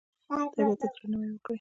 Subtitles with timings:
[0.55, 1.49] طبیعت ته درناوی وکړئ